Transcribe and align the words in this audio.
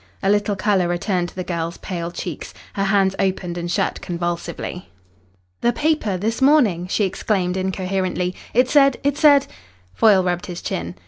A 0.23 0.31
little 0.31 0.55
colour 0.55 0.87
returned 0.87 1.29
to 1.29 1.35
the 1.35 1.43
girl's 1.43 1.77
pale 1.77 2.09
cheeks. 2.09 2.55
Her 2.73 2.85
hands 2.85 3.13
opened 3.19 3.55
and 3.55 3.69
shut 3.69 4.01
convulsively. 4.01 4.89
"The 5.61 5.71
paper 5.73 6.17
this 6.17 6.41
morning!" 6.41 6.87
she 6.87 7.03
exclaimed 7.03 7.55
incoherently. 7.55 8.33
"It 8.51 8.67
said 8.67 8.97
it 9.03 9.15
said" 9.19 9.45
Foyle 9.93 10.23
rubbed 10.23 10.47
his 10.47 10.63
chin. 10.63 10.95